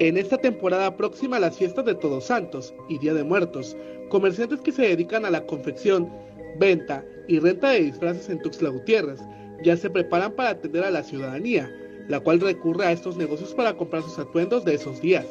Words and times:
En 0.00 0.16
esta 0.16 0.38
temporada 0.38 0.96
próxima 0.96 1.38
a 1.38 1.40
las 1.40 1.56
fiestas 1.56 1.84
de 1.84 1.94
Todos 1.96 2.26
Santos 2.26 2.72
y 2.88 2.98
Día 2.98 3.14
de 3.14 3.24
Muertos, 3.24 3.76
comerciantes 4.10 4.60
que 4.60 4.70
se 4.70 4.82
dedican 4.82 5.24
a 5.24 5.30
la 5.30 5.44
confección, 5.44 6.08
venta 6.56 7.04
y 7.26 7.40
renta 7.40 7.70
de 7.70 7.80
disfraces 7.80 8.28
en 8.28 8.40
Tuxtla 8.40 8.68
Gutiérrez 8.68 9.18
ya 9.64 9.76
se 9.76 9.90
preparan 9.90 10.32
para 10.32 10.50
atender 10.50 10.84
a 10.84 10.90
la 10.92 11.02
ciudadanía, 11.02 11.68
la 12.06 12.20
cual 12.20 12.40
recurre 12.40 12.86
a 12.86 12.92
estos 12.92 13.16
negocios 13.16 13.54
para 13.54 13.76
comprar 13.76 14.04
sus 14.04 14.16
atuendos 14.20 14.64
de 14.64 14.74
esos 14.74 15.00
días. 15.00 15.26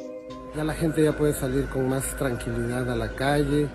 Ya 0.54 0.64
la 0.64 0.74
gente 0.74 1.02
ya 1.02 1.16
puede 1.16 1.32
salir 1.32 1.64
con 1.70 1.88
más 1.88 2.14
tranquilidad 2.16 2.90
a 2.90 2.94
la 2.94 3.14
calle, 3.14 3.68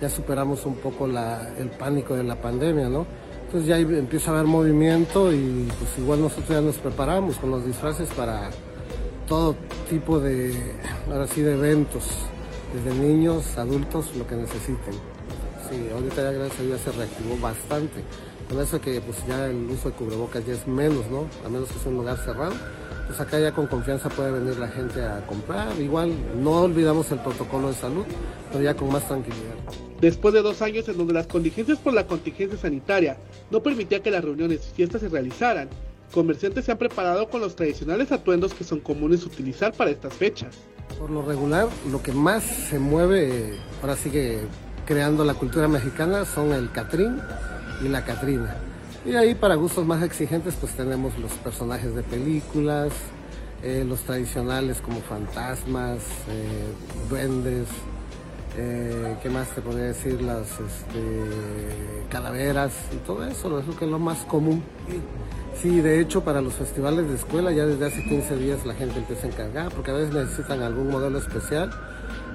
ya 0.00 0.10
superamos 0.10 0.66
un 0.66 0.74
poco 0.74 1.06
el 1.06 1.70
pánico 1.78 2.16
de 2.16 2.24
la 2.24 2.40
pandemia, 2.40 2.88
¿no? 2.88 3.06
Entonces 3.46 3.68
ya 3.68 3.78
empieza 3.78 4.32
a 4.32 4.34
haber 4.34 4.46
movimiento 4.46 5.32
y 5.32 5.68
pues 5.78 5.96
igual 5.98 6.22
nosotros 6.22 6.48
ya 6.48 6.60
nos 6.60 6.78
preparamos 6.78 7.36
con 7.36 7.52
los 7.52 7.64
disfraces 7.64 8.08
para 8.10 8.50
todo 9.30 9.54
tipo 9.88 10.18
de, 10.18 10.52
ahora 11.08 11.28
sí, 11.28 11.40
de 11.40 11.52
eventos, 11.52 12.02
desde 12.74 12.98
niños, 12.98 13.56
adultos, 13.56 14.10
lo 14.16 14.26
que 14.26 14.34
necesiten. 14.34 14.94
Sí, 15.70 15.88
ahorita 15.94 16.16
ya 16.16 16.32
gracias 16.32 16.58
a 16.58 16.62
Dios 16.64 16.80
se 16.80 16.90
reactivó 16.90 17.38
bastante. 17.40 18.02
Con 18.48 18.60
eso 18.60 18.80
que 18.80 19.00
pues 19.00 19.18
ya 19.28 19.46
el 19.46 19.70
uso 19.70 19.90
de 19.90 19.94
cubrebocas 19.94 20.44
ya 20.44 20.54
es 20.54 20.66
menos, 20.66 21.08
¿no? 21.08 21.28
A 21.46 21.48
menos 21.48 21.68
que 21.70 21.78
sea 21.78 21.92
un 21.92 21.98
lugar 21.98 22.18
cerrado. 22.18 22.54
Pues 23.06 23.20
acá 23.20 23.38
ya 23.38 23.52
con 23.52 23.68
confianza 23.68 24.08
puede 24.08 24.32
venir 24.32 24.58
la 24.58 24.66
gente 24.66 25.00
a 25.00 25.24
comprar. 25.24 25.80
Igual 25.80 26.12
no 26.42 26.62
olvidamos 26.62 27.12
el 27.12 27.20
protocolo 27.20 27.68
de 27.68 27.74
salud, 27.74 28.04
pero 28.50 28.64
ya 28.64 28.74
con 28.74 28.90
más 28.90 29.06
tranquilidad. 29.06 29.54
Después 30.00 30.34
de 30.34 30.42
dos 30.42 30.60
años 30.60 30.88
en 30.88 30.98
donde 30.98 31.14
las 31.14 31.28
contingencias 31.28 31.78
por 31.78 31.94
la 31.94 32.04
contingencia 32.04 32.58
sanitaria 32.58 33.16
no 33.52 33.62
permitía 33.62 34.02
que 34.02 34.10
las 34.10 34.24
reuniones 34.24 34.68
y 34.72 34.74
fiestas 34.74 35.02
se 35.02 35.08
realizaran, 35.08 35.68
comerciantes 36.10 36.64
se 36.64 36.72
han 36.72 36.78
preparado 36.78 37.28
con 37.28 37.40
los 37.40 37.56
tradicionales 37.56 38.12
atuendos 38.12 38.54
que 38.54 38.64
son 38.64 38.80
comunes 38.80 39.24
utilizar 39.24 39.72
para 39.72 39.90
estas 39.90 40.14
fechas. 40.14 40.56
Por 40.98 41.10
lo 41.10 41.22
regular, 41.22 41.68
lo 41.90 42.02
que 42.02 42.12
más 42.12 42.42
se 42.42 42.78
mueve, 42.78 43.58
ahora 43.80 43.96
sigue 43.96 44.40
creando 44.86 45.24
la 45.24 45.34
cultura 45.34 45.68
mexicana, 45.68 46.24
son 46.24 46.52
el 46.52 46.70
Catrín 46.72 47.20
y 47.84 47.88
la 47.88 48.04
Catrina. 48.04 48.56
Y 49.06 49.14
ahí 49.14 49.34
para 49.34 49.54
gustos 49.54 49.86
más 49.86 50.02
exigentes 50.02 50.54
pues 50.60 50.72
tenemos 50.72 51.18
los 51.18 51.32
personajes 51.32 51.94
de 51.94 52.02
películas, 52.02 52.92
eh, 53.62 53.84
los 53.86 54.00
tradicionales 54.00 54.80
como 54.80 55.00
fantasmas, 55.00 55.98
eh, 56.28 56.66
duendes, 57.08 57.68
eh, 58.56 59.16
¿qué 59.22 59.30
más 59.30 59.48
te 59.54 59.60
podría 59.60 59.86
decir? 59.86 60.20
Las 60.22 60.48
este, 60.60 62.06
calaveras 62.10 62.72
y 62.92 62.96
todo 63.06 63.24
eso, 63.26 63.58
eso 63.58 63.76
que 63.78 63.84
es 63.84 63.90
lo 63.90 63.98
más 63.98 64.18
común. 64.24 64.62
Sí, 65.60 65.80
de 65.80 66.00
hecho 66.00 66.22
para 66.24 66.40
los 66.40 66.54
festivales 66.54 67.08
de 67.08 67.16
escuela 67.16 67.52
ya 67.52 67.66
desde 67.66 67.86
hace 67.86 68.02
15 68.02 68.36
días 68.36 68.64
la 68.64 68.74
gente 68.74 68.98
empieza 68.98 69.26
a 69.26 69.30
encargar 69.30 69.72
porque 69.72 69.90
a 69.90 69.94
veces 69.94 70.14
necesitan 70.14 70.62
algún 70.62 70.88
modelo 70.88 71.18
especial 71.18 71.70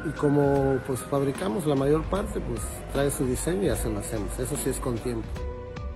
y 0.08 0.12
como 0.12 0.78
pues 0.86 1.00
fabricamos 1.00 1.66
la 1.66 1.74
mayor 1.76 2.04
parte 2.04 2.40
pues 2.40 2.62
trae 2.94 3.10
su 3.10 3.26
diseño 3.26 3.64
y 3.64 3.66
ya 3.68 3.76
se 3.76 3.90
lo 3.90 4.00
hacemos, 4.00 4.38
eso 4.38 4.56
sí 4.64 4.70
es 4.70 4.78
con 4.78 4.96
tiempo. 5.00 5.28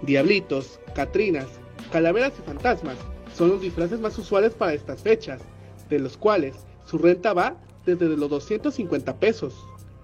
Diablitos, 0.01 0.79
catrinas, 0.95 1.47
calaveras 1.91 2.33
y 2.39 2.41
fantasmas 2.41 2.97
son 3.35 3.49
los 3.49 3.61
disfraces 3.61 3.99
más 3.99 4.17
usuales 4.17 4.53
para 4.53 4.73
estas 4.73 5.01
fechas, 5.01 5.41
de 5.89 5.99
los 5.99 6.17
cuales 6.17 6.55
su 6.85 6.97
renta 6.97 7.33
va 7.33 7.57
desde 7.85 8.07
los 8.17 8.29
250 8.29 9.19
pesos. 9.19 9.53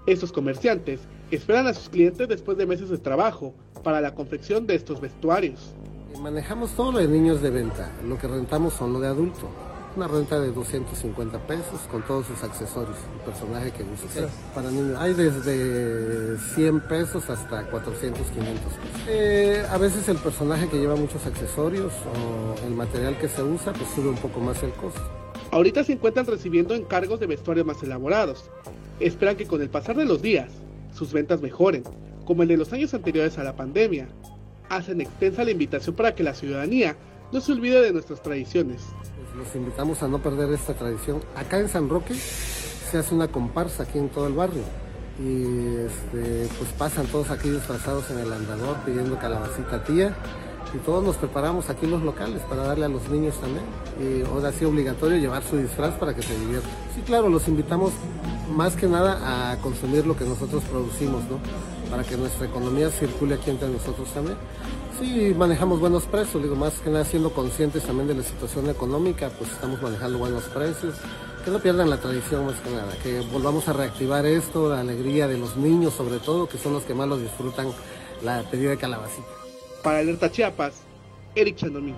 Estos 0.08 0.32
comerciantes 0.32 1.00
esperan 1.32 1.66
a 1.66 1.74
sus 1.74 1.90
clientes 1.90 2.28
después 2.28 2.58
de 2.58 2.68
meses 2.68 2.90
de 2.90 3.00
trabajo 3.00 3.56
para 3.84 4.02
la 4.02 4.14
confección 4.14 4.68
de 4.68 4.76
estos 4.76 5.02
vestuarios. 5.02 5.74
Manejamos 6.22 6.72
todo 6.72 6.92
lo 6.92 7.00
de 7.00 7.08
niños 7.08 7.42
de 7.42 7.50
venta, 7.50 7.92
lo 8.08 8.18
que 8.18 8.28
rentamos 8.28 8.74
son 8.74 8.94
lo 8.94 9.00
de 9.00 9.08
adulto. 9.08 9.50
Una 9.96 10.08
renta 10.08 10.40
de 10.40 10.52
250 10.52 11.48
pesos 11.48 11.80
con 11.90 12.04
todos 12.04 12.28
sus 12.28 12.44
accesorios, 12.44 12.98
el 13.16 13.32
personaje 13.32 13.72
que 13.72 13.84
gusta. 13.84 14.28
Para 14.54 14.70
niños 14.70 14.96
hay 15.00 15.14
desde 15.14 16.38
100 16.54 16.82
pesos 16.82 17.28
hasta 17.30 17.64
400, 17.64 18.28
500 18.28 18.62
pesos. 18.62 19.02
Eh, 19.08 19.66
a 19.68 19.78
veces 19.78 20.08
el 20.10 20.18
personaje 20.18 20.68
que 20.68 20.78
lleva 20.78 20.96
muchos 20.96 21.26
accesorios 21.26 21.94
o 21.94 22.66
el 22.68 22.76
material 22.76 23.18
que 23.18 23.28
se 23.28 23.42
usa, 23.42 23.74
pues 23.74 23.90
sube 23.96 24.10
un 24.10 24.18
poco 24.18 24.40
más 24.40 24.62
el 24.64 24.72
costo. 24.74 25.25
Ahorita 25.56 25.86
se 25.86 25.94
encuentran 25.94 26.26
recibiendo 26.26 26.76
encargos 26.76 27.22
de 27.22 27.28
vestuarios 27.28 27.66
más 27.66 27.82
elaborados. 27.82 28.50
Esperan 29.00 29.38
que 29.38 29.48
con 29.48 29.62
el 29.62 29.70
pasar 29.70 29.96
de 29.96 30.04
los 30.04 30.22
días, 30.22 30.52
sus 30.94 31.14
ventas 31.14 31.42
mejoren, 31.42 31.82
como 32.26 32.44
el 32.44 32.50
de 32.50 32.58
los 32.58 32.74
años 32.74 32.94
anteriores 32.94 33.38
a 33.38 33.44
la 33.46 33.56
pandemia, 33.56 34.10
hacen 34.68 35.00
extensa 35.00 35.46
la 35.46 35.52
invitación 35.52 35.96
para 35.96 36.14
que 36.14 36.24
la 36.24 36.34
ciudadanía 36.34 36.98
no 37.32 37.40
se 37.40 37.54
olvide 37.54 37.82
de 37.82 37.94
nuestras 37.94 38.22
tradiciones. 38.22 38.82
Pues 39.16 39.46
los 39.46 39.56
invitamos 39.56 40.04
a 40.04 40.10
no 40.10 40.22
perder 40.22 40.52
esta 40.52 40.74
tradición. 40.74 41.22
Acá 41.38 41.58
en 41.58 41.70
San 41.70 41.88
Roque 41.88 42.16
se 42.16 42.98
hace 42.98 43.16
una 43.16 43.30
comparsa 43.30 43.84
aquí 43.84 43.98
en 43.98 44.10
todo 44.10 44.28
el 44.28 44.34
barrio 44.34 44.64
y 45.24 45.86
este, 45.86 46.50
pues 46.58 46.70
pasan 46.78 47.06
todos 47.06 47.32
aquí 47.32 47.50
disfrazados 47.50 48.12
en 48.12 48.20
el 48.20 48.34
andador 48.34 48.76
pidiendo 48.86 49.18
calabacita 49.18 49.86
tía 49.86 50.18
y 50.76 50.80
todos 50.80 51.04
nos 51.04 51.16
preparamos 51.16 51.70
aquí 51.70 51.88
los 51.88 52.02
locales 52.02 52.42
para 52.44 52.64
darle 52.64 52.86
a 52.86 52.90
los 52.90 53.08
niños 53.10 53.36
también. 53.36 53.66
Y 54.00 54.26
ahora 54.26 54.52
sí 54.52 54.66
obligatorio 54.66 55.18
llevar 55.18 55.44
su 55.44 55.58
disfraz 55.58 55.94
para 55.96 56.14
que 56.14 56.22
se 56.22 56.38
diviertan. 56.38 56.72
Sí, 56.94 57.02
claro, 57.02 57.30
los 57.30 57.48
invitamos 57.48 57.94
más 58.54 58.76
que 58.76 58.88
nada 58.88 59.52
a 59.52 59.58
consumir 59.58 60.06
lo 60.06 60.16
que 60.16 60.26
nosotros 60.26 60.64
producimos, 60.64 61.24
¿no? 61.30 61.40
Para 61.90 62.04
que 62.04 62.18
nuestra 62.18 62.48
economía 62.48 62.90
circule 62.90 63.36
aquí 63.36 63.52
entre 63.52 63.70
nosotros 63.70 64.10
también. 64.14 64.38
Sí, 65.00 65.34
manejamos 65.38 65.80
buenos 65.80 66.04
precios, 66.04 66.42
digo, 66.42 66.56
más 66.56 66.74
que 66.76 66.90
nada 66.90 67.04
siendo 67.06 67.32
conscientes 67.32 67.84
también 67.84 68.08
de 68.08 68.16
la 68.16 68.24
situación 68.24 68.70
económica, 68.70 69.30
pues 69.38 69.52
estamos 69.52 69.82
manejando 69.82 70.18
buenos 70.18 70.44
precios. 70.46 70.96
Que 71.44 71.52
no 71.52 71.60
pierdan 71.60 71.92
la 71.92 71.98
tradición 71.98 72.48
más 72.48 72.56
que 72.56 72.72
nada, 72.72 72.92
que 73.04 73.20
volvamos 73.32 73.68
a 73.68 73.74
reactivar 73.74 74.26
esto, 74.26 74.70
la 74.70 74.80
alegría 74.80 75.28
de 75.28 75.38
los 75.38 75.56
niños 75.58 75.94
sobre 75.94 76.18
todo, 76.18 76.48
que 76.48 76.58
son 76.58 76.74
los 76.74 76.84
que 76.84 76.96
más 76.96 77.08
lo 77.08 77.18
disfrutan, 77.18 77.68
la 78.24 78.42
pedida 78.50 78.72
de 78.72 78.78
calabacita. 78.78 79.45
Para 79.86 80.00
Alerta 80.00 80.32
Chiapas, 80.32 80.82
Eric 81.36 81.58
Chandomí. 81.58 81.94